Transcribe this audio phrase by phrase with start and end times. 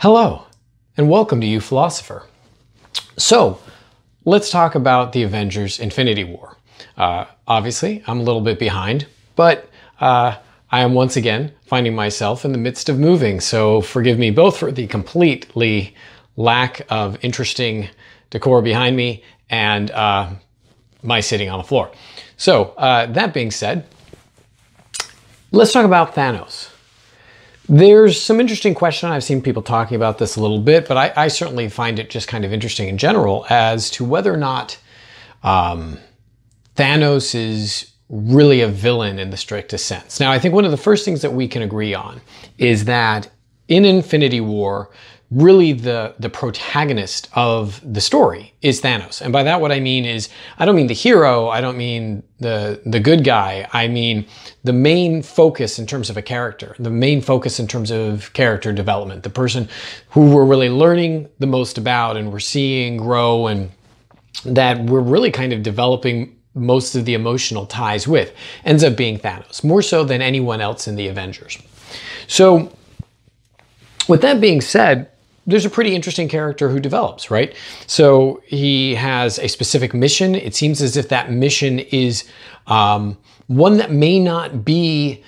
[0.00, 0.44] Hello,
[0.96, 2.22] and welcome to uPhilosopher.
[3.16, 3.58] So,
[4.24, 6.56] let's talk about the Avengers Infinity War.
[6.96, 9.68] Uh, obviously, I'm a little bit behind, but
[9.98, 10.36] uh,
[10.70, 14.56] I am once again finding myself in the midst of moving, so forgive me both
[14.56, 15.96] for the completely
[16.36, 17.88] lack of interesting
[18.30, 20.30] decor behind me and uh,
[21.02, 21.90] my sitting on the floor.
[22.36, 23.84] So, uh, that being said,
[25.50, 26.70] let's talk about Thanos.
[27.68, 29.10] There's some interesting question.
[29.10, 32.08] I've seen people talking about this a little bit, but I, I certainly find it
[32.08, 34.78] just kind of interesting in general as to whether or not
[35.42, 35.98] um,
[36.76, 40.18] Thanos is really a villain in the strictest sense.
[40.18, 42.22] Now, I think one of the first things that we can agree on
[42.56, 43.28] is that
[43.68, 44.88] in Infinity War,
[45.30, 49.20] really the the protagonist of the story is Thanos.
[49.20, 52.22] And by that what I mean is I don't mean the hero, I don't mean
[52.40, 53.68] the the good guy.
[53.72, 54.26] I mean
[54.64, 58.72] the main focus in terms of a character, the main focus in terms of character
[58.72, 59.68] development, the person
[60.10, 63.70] who we're really learning the most about and we're seeing grow and
[64.46, 68.32] that we're really kind of developing most of the emotional ties with
[68.64, 71.58] ends up being Thanos, more so than anyone else in the Avengers.
[72.26, 72.72] So
[74.08, 75.10] with that being said,
[75.48, 77.56] there's a pretty interesting character who develops, right?
[77.86, 80.34] So he has a specific mission.
[80.34, 82.28] It seems as if that mission is
[82.66, 85.24] um, one that may not be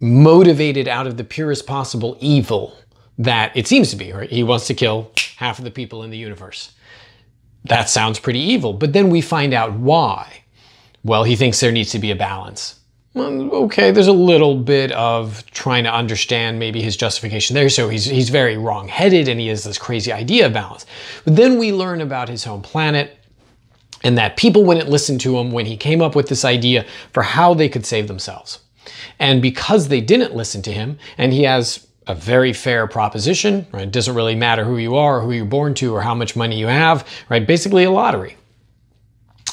[0.00, 2.76] motivated out of the purest possible evil
[3.16, 4.28] that it seems to be, right?
[4.28, 6.74] He wants to kill half of the people in the universe.
[7.64, 10.42] That sounds pretty evil, but then we find out why.
[11.04, 12.80] Well, he thinks there needs to be a balance
[13.16, 17.68] okay, there's a little bit of trying to understand maybe his justification there.
[17.68, 20.86] So he's, he's very wrong headed and he has this crazy idea of balance.
[21.24, 23.16] But then we learn about his home planet
[24.02, 27.22] and that people wouldn't listen to him when he came up with this idea for
[27.22, 28.60] how they could save themselves.
[29.18, 33.84] And because they didn't listen to him, and he has a very fair proposition, right?
[33.84, 36.58] It doesn't really matter who you are, who you're born to, or how much money
[36.58, 37.46] you have, right?
[37.46, 38.36] Basically a lottery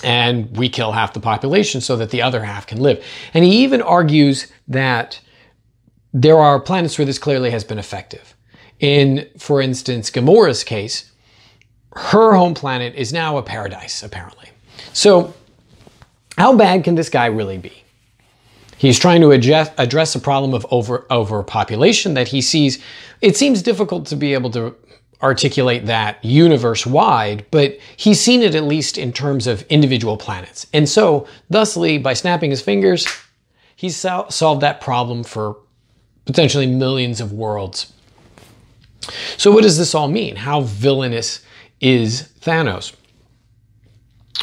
[0.04, 3.04] and we kill half the population so that the other half can live.
[3.34, 5.20] And he even argues that
[6.14, 8.36] there are planets where this clearly has been effective.
[8.80, 11.12] In, for instance, Gamora's case,
[11.94, 14.50] her home planet is now a paradise, apparently.
[14.94, 15.34] So,
[16.38, 17.84] how bad can this guy really be?
[18.78, 22.82] He's trying to address, a problem of over overpopulation that he sees.
[23.22, 24.76] It seems difficult to be able to
[25.22, 30.68] articulate that universe wide, but he's seen it at least in terms of individual planets.
[30.74, 33.08] And so, thusly, by snapping his fingers,
[33.76, 35.58] he's sol solved that problem for
[36.26, 37.94] potentially millions of worlds.
[39.38, 40.36] So, what does this all mean?
[40.36, 41.44] How villainous
[41.80, 42.96] is Thanos?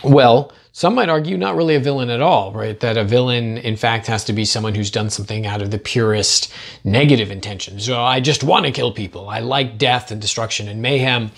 [0.04, 2.78] Well, some might argue not really a villain at all, right?
[2.78, 5.78] That a villain, in fact, has to be someone who's done something out of the
[5.78, 6.52] purest
[6.84, 7.80] negative intention.
[7.80, 9.28] So I just want to kill people.
[9.28, 11.32] I like death and destruction and mayhem.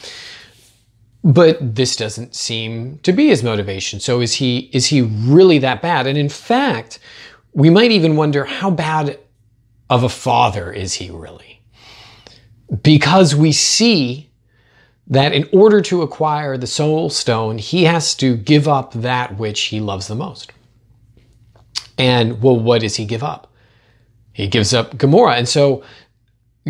[1.24, 3.98] But this doesn't seem to be his motivation.
[3.98, 6.06] So is he is he really that bad?
[6.06, 6.98] And in fact,
[7.54, 9.18] we might even wonder how bad
[9.88, 11.62] of a father is he really?
[12.82, 14.29] Because we see
[15.10, 19.60] that in order to acquire the soul stone, he has to give up that which
[19.62, 20.53] he loves the most.
[21.98, 23.53] And well, what does he give up?
[24.32, 25.37] He gives up Gamora.
[25.37, 25.82] And so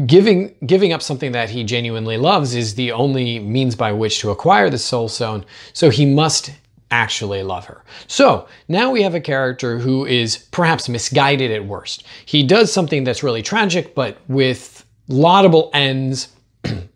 [0.07, 4.31] giving giving up something that he genuinely loves is the only means by which to
[4.31, 5.45] acquire the soul stone.
[5.73, 6.51] So he must
[6.91, 7.85] actually love her.
[8.09, 12.05] So now we have a character who is perhaps misguided at worst.
[12.25, 16.29] He does something that's really tragic, but with laudable ends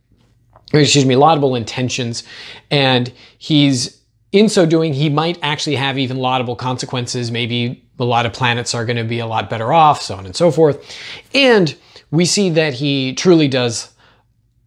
[0.80, 2.24] excuse me, laudable intentions.
[2.70, 4.00] And he's,
[4.32, 7.30] in so doing, he might actually have even laudable consequences.
[7.30, 10.26] Maybe a lot of planets are going to be a lot better off, so on
[10.26, 10.84] and so forth.
[11.32, 11.76] And
[12.10, 13.92] we see that he truly does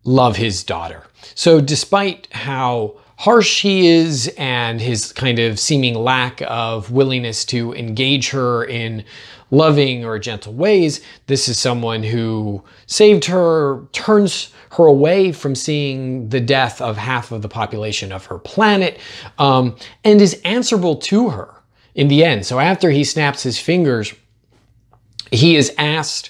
[0.03, 1.03] love his daughter.
[1.35, 7.74] So despite how harsh he is and his kind of seeming lack of willingness to
[7.74, 9.04] engage her in
[9.50, 16.30] loving or gentle ways, this is someone who saved her, turns her away from seeing
[16.30, 19.00] the death of half of the population of her planet,
[19.40, 21.56] um, and is answerable to her
[21.96, 22.46] in the end.
[22.46, 24.13] So after he snaps his fingers,
[25.31, 26.30] he is asked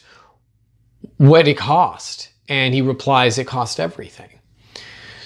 [1.17, 4.29] what it cost, and he replies, It cost everything.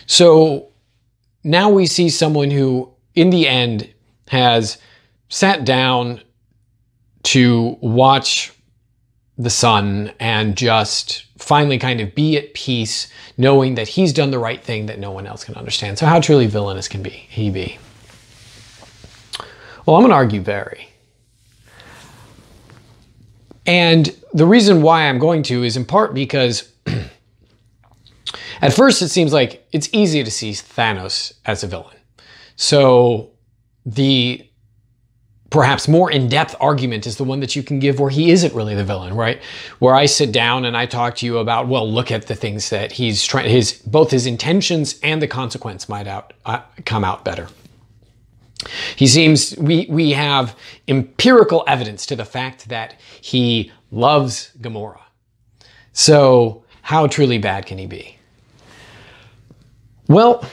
[0.08, 0.71] So
[1.44, 3.92] now we see someone who, in the end,
[4.28, 4.78] has
[5.30, 6.22] sat down
[7.24, 8.54] to watch
[9.38, 13.08] the sun and just finally kind of be at peace,
[13.38, 15.98] knowing that he's done the right thing that no one else can understand.
[15.98, 17.78] So, how truly villainous can be he be?
[19.86, 20.88] Well, I'm going to argue very.
[23.66, 26.72] And the reason why I'm going to is in part because
[28.62, 31.98] At first, it seems like it's easy to see Thanos as a villain.
[32.56, 33.32] So
[33.86, 34.48] the
[35.50, 38.74] perhaps more in-depth argument is the one that you can give where he isn't really
[38.74, 39.42] the villain, right?
[39.80, 42.70] Where I sit down and I talk to you about, well, look at the things
[42.70, 47.26] that he's trying, his both his intentions and the consequence might out uh, come out
[47.26, 47.50] better.
[48.96, 50.56] He seems we we have
[50.88, 55.02] empirical evidence to the fact that he loves Gamora.
[55.94, 58.18] So how truly bad can he be?
[60.12, 60.44] Well,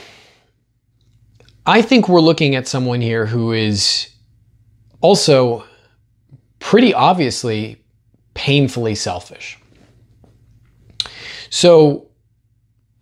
[1.67, 4.09] I think we're looking at someone here who is
[5.01, 5.65] also
[6.61, 7.83] pretty obviously
[8.35, 9.59] painfully selfish.
[11.51, 12.07] So,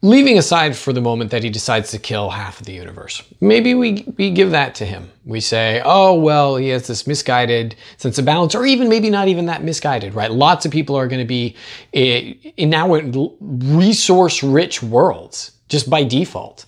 [0.01, 3.75] leaving aside for the moment that he decides to kill half of the universe, maybe
[3.75, 5.11] we, we give that to him.
[5.27, 9.29] We say, oh, well, he has this misguided sense of balance, or even maybe not
[9.29, 10.31] even that misguided, right?
[10.31, 11.55] Lots of people are going to be
[11.93, 12.95] eh, in now
[13.41, 16.67] resource rich worlds just by default.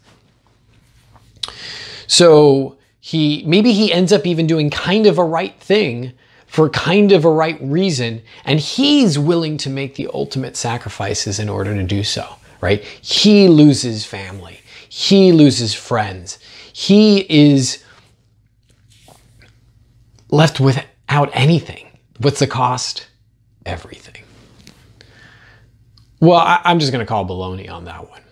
[2.06, 6.12] So, he maybe he ends up even doing kind of a right thing
[6.46, 11.48] for kind of a right reason and he's willing to make the ultimate sacrifices in
[11.48, 12.82] order to do so right?
[12.82, 14.60] He loses family.
[14.88, 16.38] He loses friends.
[16.72, 17.84] He is
[20.30, 21.86] left without anything.
[22.18, 23.06] What's the cost?
[23.64, 24.24] Everything.
[26.20, 28.22] Well I, am just going to call baloney on that one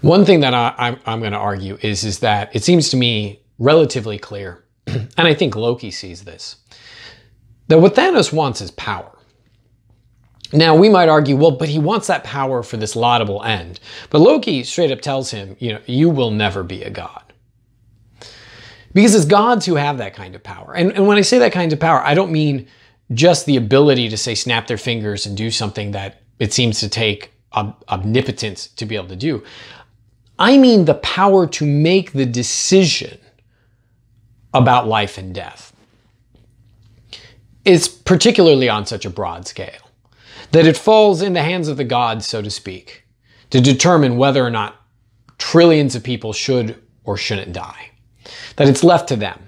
[0.00, 3.42] one thing that I, am going to argue is, is that it seems to me
[3.58, 6.56] relatively clear, and I think Loki sees this,
[7.68, 9.16] that what Thanos wants is power.
[10.52, 13.78] Now, we might argue, well, but he wants that power for this laudable end.
[14.10, 17.32] But Loki straight up tells him, you know, you will never be a god.
[18.92, 20.74] Because it's gods who have that kind of power.
[20.74, 22.66] And, and when I say that kind of power, I don't mean
[23.12, 26.88] just the ability to say snap their fingers and do something that it seems to
[26.88, 29.42] take omnipotence to be able to do.
[30.38, 33.18] I mean the power to make the decision
[34.54, 35.74] about life and death.
[37.64, 39.90] It's particularly on such a broad scale
[40.52, 43.04] that it falls in the hands of the gods, so to speak,
[43.50, 44.76] to determine whether or not
[45.38, 47.90] trillions of people should or shouldn't die.
[48.56, 49.40] That it's left to them.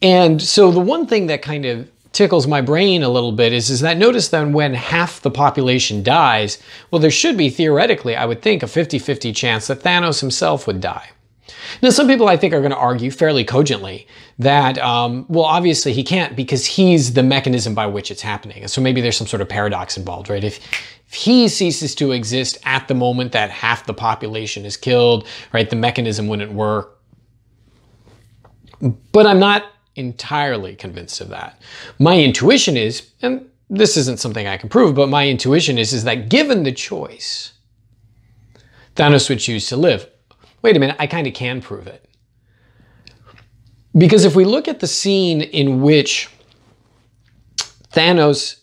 [0.00, 3.70] And so the one thing that kind of tickles my brain a little bit is,
[3.70, 6.58] is that notice then when half the population dies,
[6.90, 10.66] well, there should be theoretically, I would think, a 50 50 chance that Thanos himself
[10.66, 11.10] would die.
[11.82, 14.06] Now, some people I think are going to argue fairly cogently
[14.38, 18.66] that, um, well, obviously he can't because he's the mechanism by which it's happening.
[18.68, 20.44] So maybe there's some sort of paradox involved, right?
[20.44, 20.58] If,
[21.08, 25.68] if he ceases to exist at the moment that half the population is killed, right,
[25.68, 26.98] the mechanism wouldn't work.
[29.12, 29.64] But I'm not
[29.96, 31.60] entirely convinced of that.
[31.98, 36.04] My intuition is, and this isn't something I can prove, but my intuition is, is
[36.04, 37.52] that given the choice,
[38.96, 40.06] Thanos would choose to live.
[40.62, 42.08] Wait a minute, I kind of can prove it.
[43.96, 46.30] Because if we look at the scene in which
[47.92, 48.60] Thanos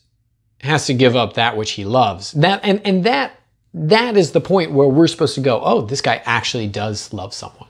[0.61, 3.33] has to give up that which he loves, that and, and that
[3.73, 7.33] that is the point where we're supposed to go, oh, this guy actually does love
[7.33, 7.68] someone.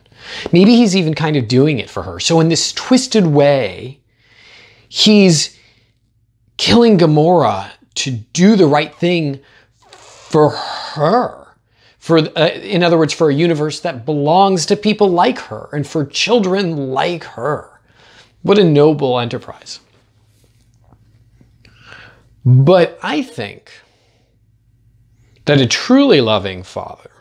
[0.51, 2.19] Maybe he's even kind of doing it for her.
[2.19, 3.99] So, in this twisted way,
[4.87, 5.57] he's
[6.57, 9.39] killing Gamora to do the right thing
[9.79, 11.47] for her.
[11.97, 15.85] For, uh, in other words, for a universe that belongs to people like her and
[15.85, 17.79] for children like her.
[18.41, 19.79] What a noble enterprise.
[22.45, 23.71] But I think
[25.45, 27.11] that a truly loving father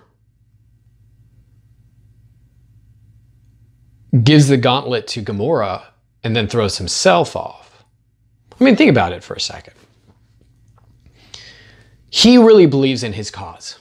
[4.23, 5.83] gives the gauntlet to Gamora
[6.25, 7.85] and then throws himself off.
[8.61, 9.75] I mean, think about it for a second.
[12.11, 13.79] He really believes in his cause,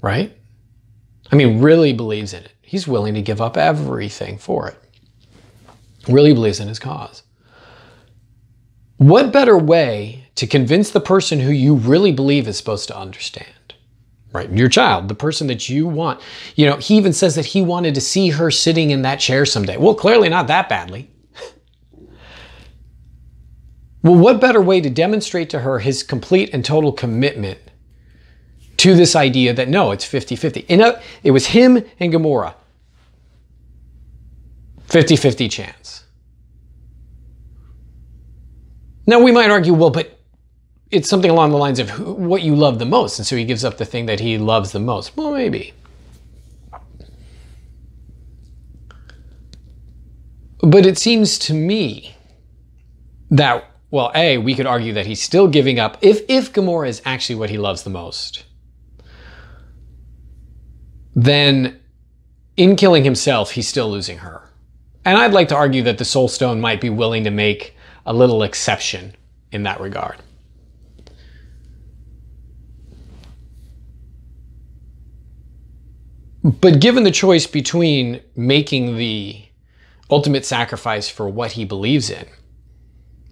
[0.00, 0.36] right?
[1.30, 2.52] I mean, really believes in it.
[2.62, 4.78] He's willing to give up everything for it.
[6.08, 7.22] Really believes in his cause.
[8.96, 13.52] What better way to convince the person who you really believe is supposed to understand?
[14.32, 14.50] Right?
[14.50, 16.20] Your child, the person that you want.
[16.56, 19.44] You know, he even says that he wanted to see her sitting in that chair
[19.44, 19.76] someday.
[19.76, 21.10] Well, clearly not that badly.
[24.02, 27.58] well, what better way to demonstrate to her his complete and total commitment
[28.78, 30.66] to this idea that no, it's 50 50.
[30.68, 32.54] It was him and Gamora.
[34.88, 36.04] 50 50 chance.
[39.06, 40.18] Now, we might argue, well, but
[40.92, 43.18] it's something along the lines of who, what you love the most.
[43.18, 45.16] And so he gives up the thing that he loves the most.
[45.16, 45.72] Well, maybe.
[50.60, 52.14] But it seems to me
[53.30, 57.02] that, well, A, we could argue that he's still giving up, if, if Gamora is
[57.04, 58.44] actually what he loves the most,
[61.16, 61.80] then
[62.56, 64.48] in killing himself, he's still losing her.
[65.04, 68.12] And I'd like to argue that the Soul Stone might be willing to make a
[68.12, 69.16] little exception
[69.50, 70.16] in that regard.
[76.44, 79.44] But given the choice between making the
[80.10, 82.26] ultimate sacrifice for what he believes in,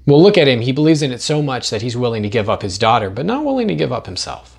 [0.06, 0.60] well, look at him.
[0.60, 3.26] He believes in it so much that he's willing to give up his daughter, but
[3.26, 4.58] not willing to give up himself.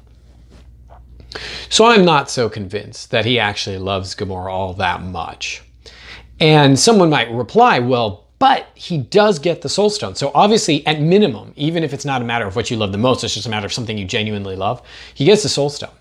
[1.69, 5.63] So I'm not so convinced that he actually loves Gamora all that much.
[6.39, 10.15] And someone might reply, well, but he does get the Soul Stone.
[10.15, 12.97] So obviously, at minimum, even if it's not a matter of what you love the
[12.97, 14.81] most, it's just a matter of something you genuinely love,
[15.13, 15.91] he gets the Soul Stone.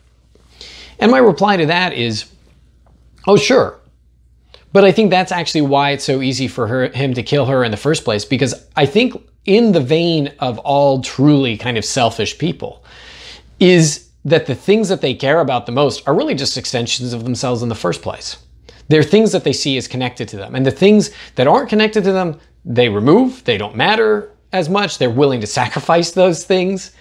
[0.98, 2.24] And my reply to that is,
[3.30, 3.78] oh, sure.
[4.72, 7.62] But I think that's actually why it's so easy for her, him to kill her
[7.62, 11.84] in the first place, because I think in the vein of all truly kind of
[11.84, 12.84] selfish people
[13.60, 17.22] is that the things that they care about the most are really just extensions of
[17.24, 18.36] themselves in the first place.
[18.88, 20.56] They're things that they see as connected to them.
[20.56, 24.98] And the things that aren't connected to them, they remove, they don't matter as much,
[24.98, 26.92] they're willing to sacrifice those things.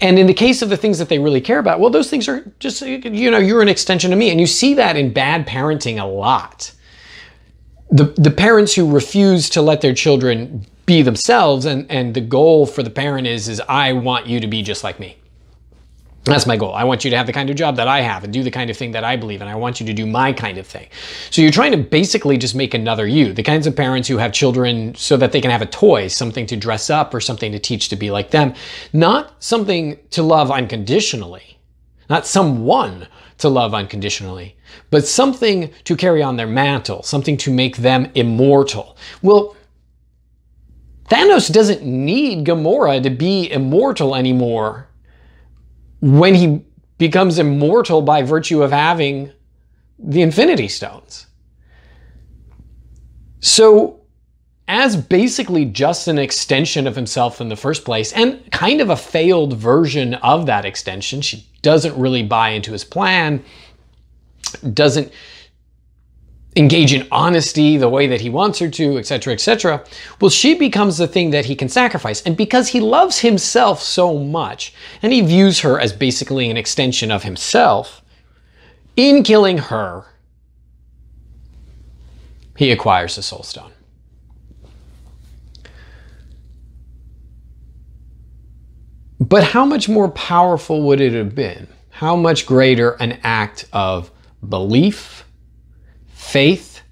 [0.00, 2.28] And in the case of the things that they really care about, well, those things
[2.28, 4.30] are just, you know, you're an extension of me.
[4.30, 6.72] And you see that in bad parenting a lot.
[7.90, 12.66] The, the parents who refuse to let their children be themselves and, and the goal
[12.66, 15.16] for the parent is, is I want you to be just like me.
[16.24, 16.72] That's my goal.
[16.74, 18.50] I want you to have the kind of job that I have and do the
[18.50, 19.48] kind of thing that I believe in.
[19.48, 20.88] I want you to do my kind of thing.
[21.30, 23.34] So you're trying to basically just make another you.
[23.34, 26.46] The kinds of parents who have children so that they can have a toy, something
[26.46, 28.54] to dress up or something to teach to be like them.
[28.94, 31.58] Not something to love unconditionally.
[32.08, 33.06] Not someone
[33.38, 34.56] to love unconditionally,
[34.90, 38.96] but something to carry on their mantle, something to make them immortal.
[39.20, 39.56] Well,
[41.10, 44.88] Thanos doesn't need Gamora to be immortal anymore
[46.04, 46.62] when he
[46.98, 49.32] becomes immortal by virtue of having
[49.98, 51.26] the Infinity Stones.
[53.40, 54.00] So,
[54.68, 58.96] as basically just an extension of himself in the first place, and kind of a
[58.96, 63.42] failed version of that extension, she doesn't really buy into his plan,
[64.74, 65.10] doesn't
[66.56, 69.84] engage in honesty the way that he wants her to, etc., etc.
[70.20, 72.22] Well, she becomes the thing that he can sacrifice.
[72.22, 77.10] And because he loves himself so much, and he views her as basically an extension
[77.10, 78.02] of himself,
[78.96, 80.06] in killing her,
[82.56, 83.72] he acquires the Soul Stone.
[89.18, 91.66] But how much more powerful would it have been?
[91.90, 94.10] How much greater an act of
[94.48, 95.24] belief?
[96.34, 96.82] Faith,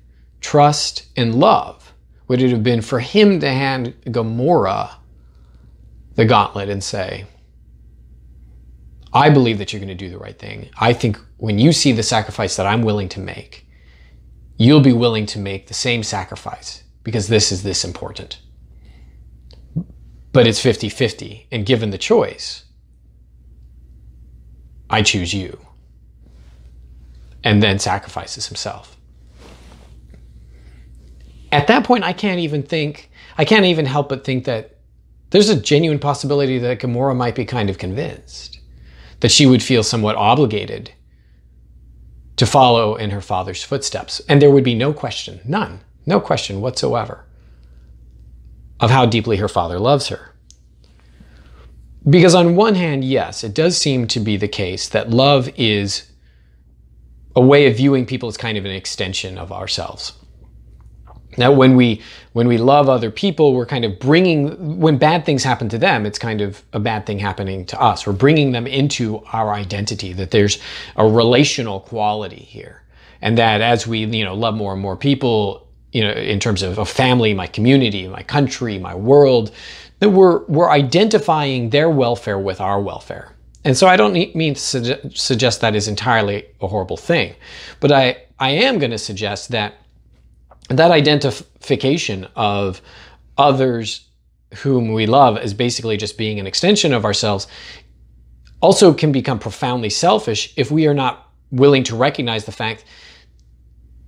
[0.41, 1.93] trust, and love
[2.29, 4.89] would it have been for him to hand Gamora
[6.15, 7.27] the gauntlet and say,
[9.13, 10.71] I believe that you're going to do the right thing.
[10.79, 13.67] I think when you see the sacrifice that I'm willing to make,
[14.59, 18.39] you'll be willing to make the same sacrifice because this is this important.
[20.33, 21.49] But it's 50 50.
[21.51, 22.67] And given the choice,
[24.89, 25.59] I choose you.
[27.43, 28.97] And then sacrifices himself
[31.53, 34.79] at that point, I can't even think, I can't even help but think that
[35.31, 38.59] there's a genuine possibility that Gamora might be kind of convinced
[39.21, 40.93] that she would feel somewhat obligated
[42.37, 44.21] to follow in her father's footsteps.
[44.29, 47.25] And there would be no question, none, no question whatsoever
[48.81, 50.35] of how deeply her father loves her.
[52.09, 56.11] Because on one hand, yes, it does seem to be the case that love is
[57.37, 60.15] a way of viewing people as kind of an extension of ourselves.
[61.39, 65.43] Now, when we when we love other people, we're kind of bringing when bad things
[65.43, 68.07] happen to them, it's kind of a bad thing happening to us.
[68.07, 70.13] We're bringing them into our identity.
[70.13, 70.59] That there's
[70.97, 72.83] a relational quality here,
[73.23, 76.63] and that as we you know love more and more people, you know, in terms
[76.63, 79.53] of a family, my community, my country, my world,
[80.01, 83.33] that we're we're identifying their welfare with our welfare.
[83.65, 87.35] And so I don't mean to suggest that is entirely a horrible thing,
[87.81, 89.75] but I I am going to suggest that
[90.69, 92.81] that identification of
[93.37, 94.09] others
[94.57, 97.47] whom we love as basically just being an extension of ourselves
[98.61, 102.85] also can become profoundly selfish if we are not willing to recognize the fact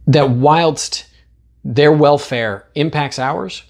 [0.06, 1.06] that whilst
[1.64, 3.62] their welfare impacts ours,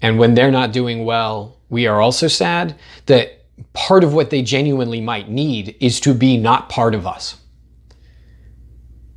[0.00, 2.74] and when they're not doing well, we are also sad,
[3.06, 3.44] that
[3.74, 7.36] part of what they genuinely might need is to be not part of us.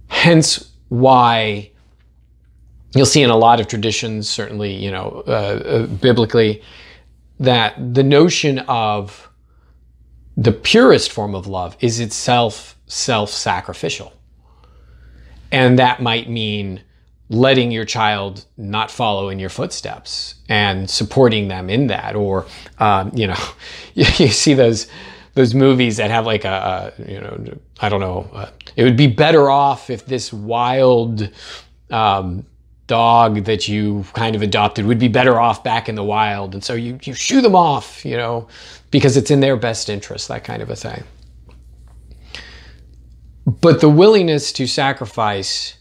[0.08, 1.72] Hence why
[2.96, 6.64] you'll see in a lot of traditions, certainly, you know, uh, uh, biblically,
[7.40, 9.30] that the notion of
[10.38, 14.14] the purest form of love is itself self sacrificial.
[15.52, 16.82] And that might mean
[17.30, 22.16] letting your child not follow in your footsteps and supporting them in that.
[22.16, 22.46] Or,
[22.80, 23.44] um, you know,
[23.94, 24.88] you, you, see those.
[25.34, 28.96] Those movies that have like a, a you know, I don't know, uh, it would
[28.96, 31.30] be better off if this wild
[31.92, 32.46] um,
[32.88, 36.54] dog that you kind of adopted would be better off back in the wild.
[36.54, 38.48] And so you, you shoo them off, you know,
[38.92, 41.04] because it's in their best interest, that kind of a thing.
[43.46, 45.78] But the willingness to sacrifice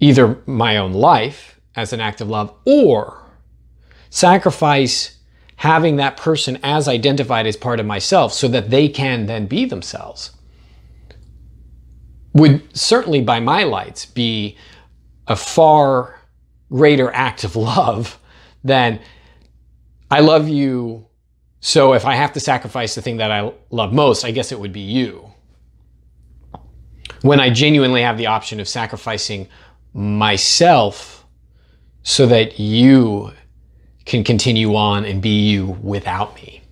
[0.00, 3.22] either my own life as an act of love or
[4.10, 5.18] sacrifice
[5.56, 9.64] having that person as identified as part of myself so that they can then be
[9.64, 10.32] themselves
[12.32, 14.56] would certainly by my lights be
[15.28, 16.18] a far
[16.70, 18.18] greater act of love
[18.64, 19.00] than
[20.10, 21.06] I love you.
[21.60, 24.58] So if I have to sacrifice the thing that I love most, I guess it
[24.58, 25.30] would be you.
[27.22, 29.48] When I genuinely have the option of sacrificing
[29.92, 31.26] myself
[32.02, 33.32] so that you
[34.06, 36.62] can continue on and be you without me.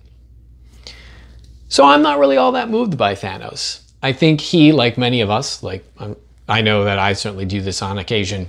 [1.69, 3.81] So I'm not really all that moved by Thanos.
[4.01, 6.15] I think he, like many of us, like um,
[6.47, 8.47] I know that I certainly do this on occasion,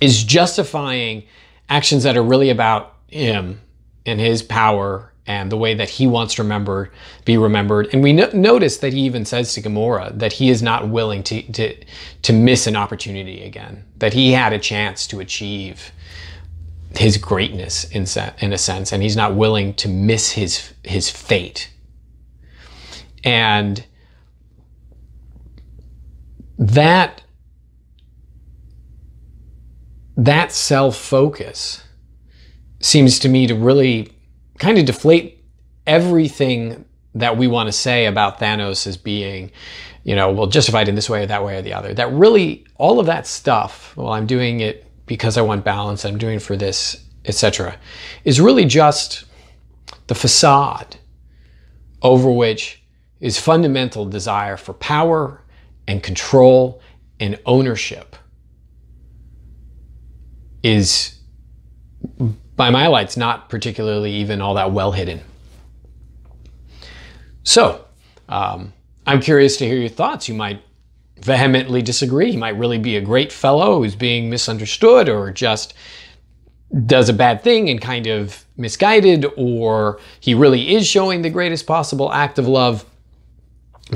[0.00, 1.24] is justifying
[1.68, 3.60] actions that are really about him
[4.06, 6.90] and his power and the way that he wants to remember
[7.24, 7.88] be remembered.
[7.92, 11.22] And we no- notice that he even says to Gamora that he is not willing
[11.24, 11.76] to, to
[12.22, 13.84] to miss an opportunity again.
[13.98, 15.92] That he had a chance to achieve
[16.96, 21.10] his greatness in se- in a sense, and he's not willing to miss his his
[21.10, 21.70] fate.
[23.22, 23.84] And
[26.58, 27.22] that
[30.16, 31.84] that self focus
[32.80, 34.12] seems to me to really
[34.58, 35.44] kind of deflate
[35.86, 36.84] everything
[37.14, 39.50] that we want to say about Thanos as being,
[40.04, 41.94] you know, well, justified in this way or that way or the other.
[41.94, 46.18] That really, all of that stuff, well, I'm doing it because I want balance, I'm
[46.18, 47.76] doing it for this, etc.,
[48.24, 49.24] is really just
[50.06, 50.96] the facade
[52.02, 52.82] over which
[53.20, 55.42] is fundamental desire for power
[55.88, 56.80] and control
[57.18, 58.14] and ownership
[60.62, 61.18] is,
[62.54, 65.20] by my lights, not particularly even all that well hidden.
[67.42, 67.86] So,
[68.28, 68.74] um,
[69.06, 70.28] I'm curious to hear your thoughts.
[70.28, 70.62] You might
[71.20, 72.30] vehemently disagree.
[72.30, 75.72] He might really be a great fellow who's being misunderstood or just
[76.84, 81.66] does a bad thing and kind of misguided, or he really is showing the greatest
[81.66, 82.84] possible act of love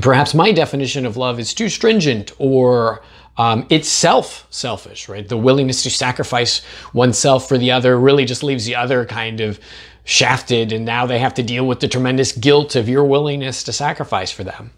[0.01, 3.03] perhaps my definition of love is too stringent or
[3.37, 5.27] um, itself selfish, right?
[5.27, 6.61] The willingness to sacrifice
[6.93, 9.59] oneself for the other really just leaves the other kind of
[10.03, 13.73] shafted, and now they have to deal with the tremendous guilt of your willingness to
[13.73, 14.71] sacrifice for them.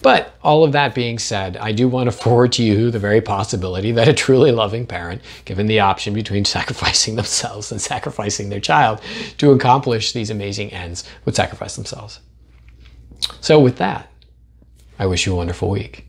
[0.00, 3.22] But all of that being said, I do want to forward to you the very
[3.22, 8.60] possibility that a truly loving parent, given the option between sacrificing themselves and sacrificing their
[8.60, 9.00] child
[9.38, 12.20] to accomplish these amazing ends, would sacrifice themselves.
[13.40, 14.10] So, with that,
[14.98, 16.06] I wish you a wonderful week.